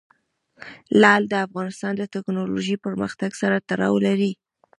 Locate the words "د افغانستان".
1.29-1.93